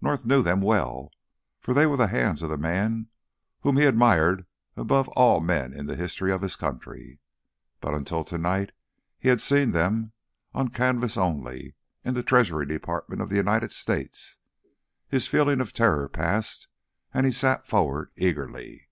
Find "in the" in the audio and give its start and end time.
5.74-5.94, 12.06-12.22